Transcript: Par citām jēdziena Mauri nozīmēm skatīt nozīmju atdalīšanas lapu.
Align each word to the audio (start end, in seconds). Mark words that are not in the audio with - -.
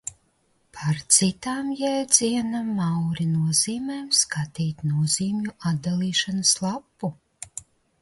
Par 0.77 1.01
citām 1.17 1.69
jēdziena 1.81 2.63
Mauri 2.79 3.27
nozīmēm 3.35 4.11
skatīt 4.23 4.85
nozīmju 4.95 5.57
atdalīšanas 5.75 6.59
lapu. 6.67 7.17